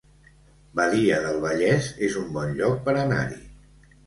Badia 0.79 1.19
del 1.25 1.37
Vallès 1.43 1.91
es 2.09 2.17
un 2.23 2.33
bon 2.39 2.57
lloc 2.63 2.81
per 2.89 2.97
anar-hi 3.05 3.41